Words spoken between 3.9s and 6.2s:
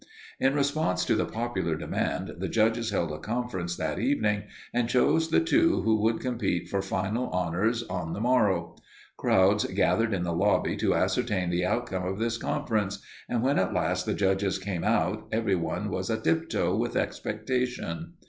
evening and chose the two who would